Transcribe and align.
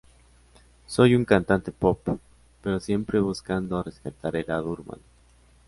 Soy 0.87 1.13
un 1.13 1.25
cantante 1.25 1.71
pop, 1.71 1.99
pero 2.63 2.79
siempre 2.79 3.19
buscando 3.19 3.83
rescatar 3.83 4.35
el 4.35 4.45
lado 4.47 4.71
urbano. 4.71 5.03